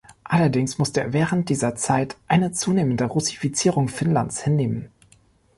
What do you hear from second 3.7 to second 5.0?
Finnlands hinnehmen.